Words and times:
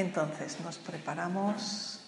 Entonces 0.00 0.58
nos 0.64 0.78
preparamos 0.78 2.00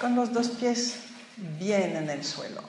con 0.00 0.16
los 0.16 0.32
dos 0.32 0.48
pies 0.48 1.04
bien 1.36 1.94
en 1.96 2.10
el 2.10 2.24
suelo. 2.24 2.60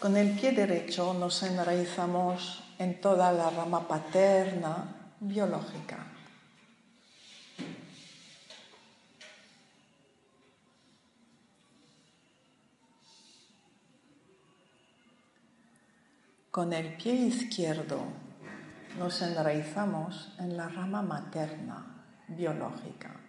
Con 0.00 0.16
el 0.16 0.32
pie 0.32 0.50
derecho 0.50 1.14
nos 1.14 1.40
enraizamos 1.44 2.64
en 2.80 3.00
toda 3.00 3.30
la 3.30 3.50
rama 3.50 3.86
paterna 3.86 5.12
biológica. 5.20 6.17
Con 16.58 16.72
el 16.72 16.96
pie 16.96 17.14
izquierdo 17.14 18.00
nos 18.98 19.22
enraizamos 19.22 20.34
en 20.40 20.56
la 20.56 20.68
rama 20.68 21.02
materna 21.02 22.02
biológica. 22.26 23.27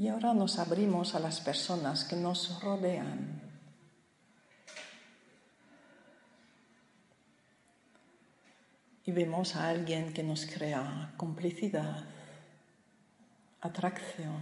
Y 0.00 0.08
ahora 0.08 0.32
nos 0.32 0.58
abrimos 0.58 1.14
a 1.14 1.20
las 1.20 1.42
personas 1.42 2.04
que 2.06 2.16
nos 2.16 2.62
rodean. 2.62 3.38
Y 9.04 9.12
vemos 9.12 9.56
a 9.56 9.68
alguien 9.68 10.14
que 10.14 10.22
nos 10.22 10.46
crea 10.46 11.12
complicidad, 11.18 12.02
atracción. 13.60 14.40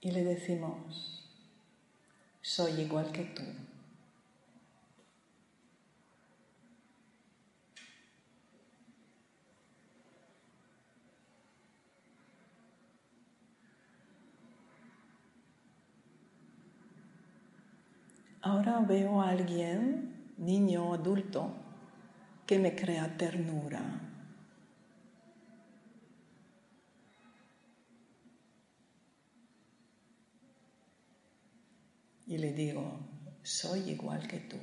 Y 0.00 0.10
le 0.10 0.24
decimos, 0.24 1.24
soy 2.40 2.80
igual 2.80 3.12
que 3.12 3.26
tú. 3.26 3.44
Ahora 18.42 18.80
veo 18.80 19.20
a 19.20 19.28
alguien, 19.28 20.32
niño 20.38 20.88
o 20.88 20.94
adulto, 20.94 21.52
que 22.46 22.58
me 22.58 22.74
crea 22.74 23.16
ternura. 23.18 23.82
Y 32.26 32.38
le 32.38 32.52
digo, 32.54 32.98
soy 33.42 33.90
igual 33.90 34.26
que 34.26 34.38
tú. 34.38 34.56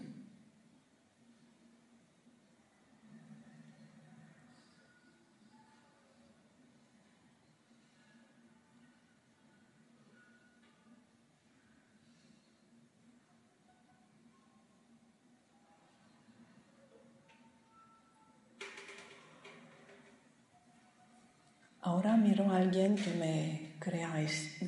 Ahora 21.87 22.17
miro 22.17 22.51
a 22.51 22.57
alguien 22.57 22.97
que 22.97 23.13
me 23.13 23.75
crea, 23.79 24.13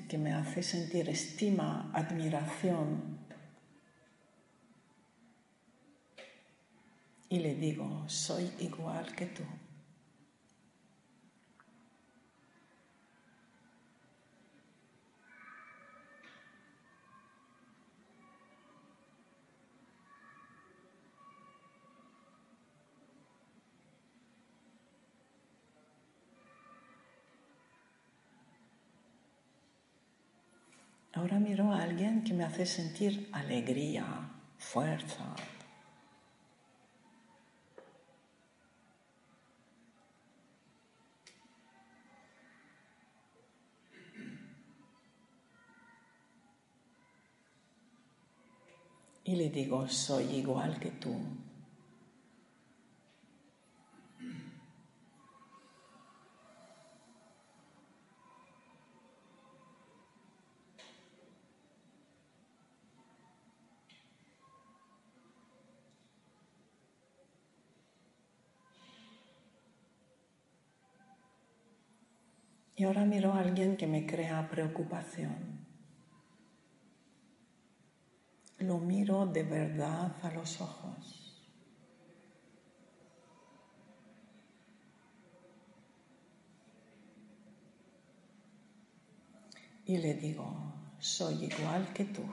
que 0.08 0.18
me 0.18 0.32
hace 0.32 0.64
sentir 0.64 1.10
estima, 1.10 1.92
admiración. 1.94 3.20
Y 7.28 7.40
le 7.40 7.56
digo, 7.56 8.06
soy 8.08 8.50
igual 8.60 9.14
que 9.18 9.26
tú. 9.26 9.44
Ahora 31.20 31.38
miro 31.38 31.74
a 31.74 31.84
alguien 31.84 32.24
que 32.24 32.34
me 32.34 32.46
hace 32.46 32.66
sentir 32.66 33.28
alegría, 33.34 34.06
fuerza. 34.58 35.36
Y 49.26 49.36
le 49.36 49.50
digo, 49.50 49.90
soy 49.90 50.24
igual 50.38 50.80
que 50.80 50.92
tú. 50.92 51.14
Y 72.80 72.86
ahora 72.86 73.04
miro 73.04 73.34
a 73.34 73.42
alguien 73.42 73.76
que 73.76 73.88
me 73.88 74.06
crea 74.06 74.48
preocupación. 74.50 75.66
Lo 78.60 78.78
miro 78.78 79.26
de 79.26 79.44
verdad 79.44 80.16
a 80.24 80.32
los 80.32 80.62
ojos. 80.62 81.44
Y 89.86 89.98
le 89.98 90.14
digo, 90.14 90.48
soy 91.00 91.50
igual 91.52 91.92
que 91.92 92.06
tú. 92.06 92.24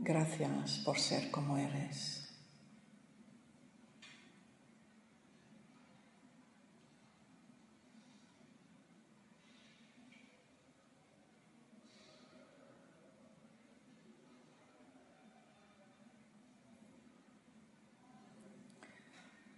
Gracias 0.00 0.78
por 0.84 0.96
ser 0.96 1.28
como 1.32 1.58
eres. 1.58 2.24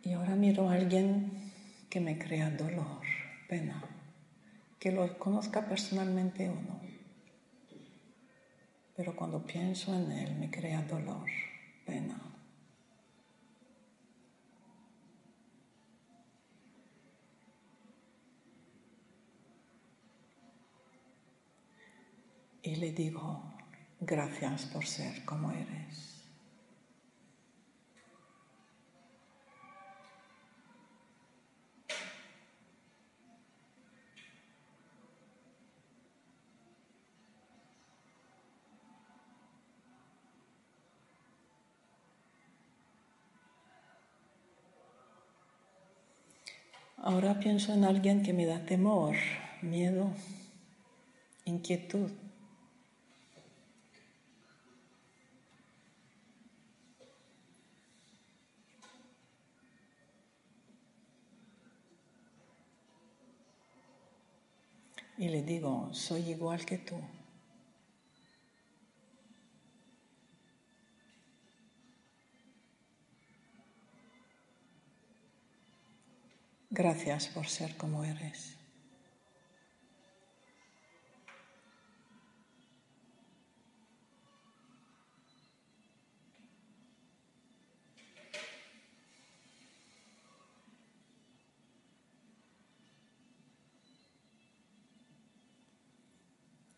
Y 0.02 0.12
ahora 0.14 0.34
miro 0.36 0.70
a 0.70 0.72
alguien 0.72 1.52
que 1.90 2.00
me 2.00 2.18
crea 2.18 2.50
dolor, 2.50 3.02
pena, 3.46 3.84
que 4.78 4.90
lo 4.90 5.18
conozca 5.18 5.68
personalmente 5.68 6.48
o 6.48 6.54
no 6.54 6.99
pero 9.00 9.16
cuando 9.16 9.42
pienso 9.42 9.94
en 9.94 10.12
él 10.12 10.36
me 10.36 10.50
crea 10.50 10.82
dolor, 10.82 11.26
pena. 11.86 12.20
Y 22.62 22.76
le 22.76 22.92
digo, 22.92 23.54
gracias 24.00 24.66
por 24.66 24.84
ser 24.84 25.24
como 25.24 25.50
eres. 25.50 26.19
Ahora 47.02 47.40
pienso 47.40 47.72
en 47.72 47.84
alguien 47.84 48.22
que 48.22 48.34
me 48.34 48.44
da 48.44 48.66
temor, 48.66 49.16
miedo, 49.62 50.12
inquietud. 51.46 52.10
Y 65.16 65.28
le 65.28 65.42
digo, 65.42 65.88
soy 65.92 66.30
igual 66.30 66.66
que 66.66 66.76
tú. 66.76 66.96
Gracias 76.72 77.26
por 77.26 77.48
ser 77.48 77.76
como 77.76 78.04
eres. 78.04 78.56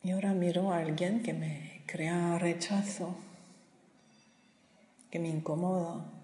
Y 0.03 0.11
ahora 0.11 0.33
miro 0.33 0.73
a 0.73 0.79
alguien 0.79 1.23
que 1.23 1.35
me 1.35 1.83
crea 1.87 2.39
rechazo, 2.39 3.15
que 5.11 5.19
me 5.19 5.29
incomoda. 5.29 6.22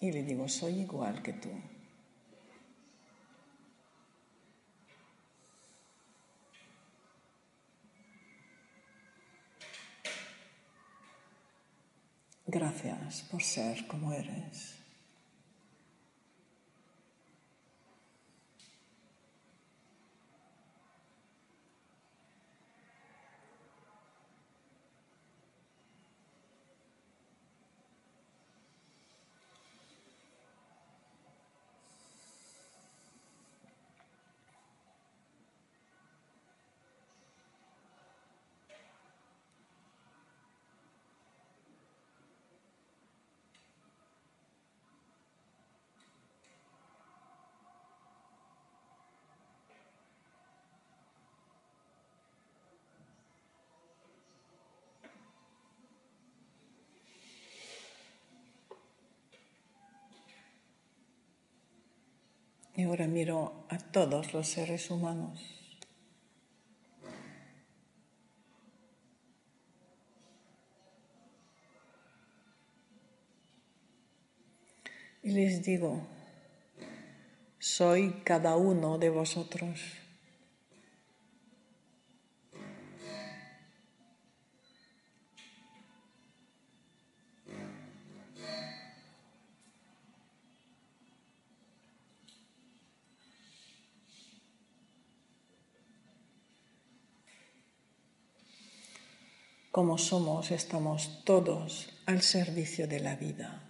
Y 0.00 0.12
le 0.12 0.22
digo, 0.22 0.48
soy 0.48 0.80
igual 0.80 1.22
que 1.22 1.32
tú. 1.32 1.50
Gracias 12.46 13.22
por 13.30 13.42
ser 13.42 13.86
como 13.86 14.12
eres. 14.12 14.78
Y 62.78 62.84
ahora 62.84 63.08
miro 63.08 63.64
a 63.70 63.76
todos 63.76 64.32
los 64.32 64.46
seres 64.46 64.88
humanos. 64.88 65.40
Y 75.24 75.30
les 75.32 75.64
digo, 75.64 76.06
soy 77.58 78.22
cada 78.22 78.54
uno 78.54 78.96
de 78.98 79.10
vosotros. 79.10 79.80
Como 99.78 99.96
somos, 99.96 100.50
estamos 100.50 101.22
todos 101.24 102.02
al 102.06 102.20
servicio 102.20 102.88
de 102.88 102.98
la 102.98 103.14
vida. 103.14 103.62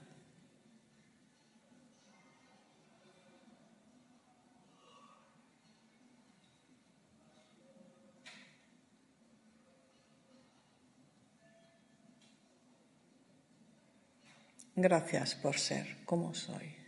Gracias 14.74 15.34
por 15.34 15.58
ser 15.58 16.06
como 16.06 16.32
soy. 16.32 16.87